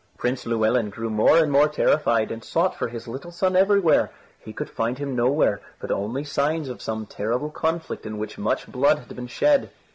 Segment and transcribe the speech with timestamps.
[0.17, 4.09] Prince Llewelyn grew more and more terrified, and sought for his little son everywhere.
[4.39, 8.65] He could find him nowhere but only signs of some terrible conflict in which much
[8.67, 9.69] blood had been shed.